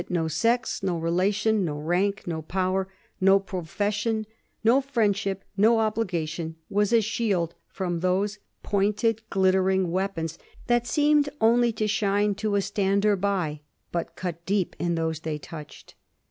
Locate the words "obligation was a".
5.77-7.01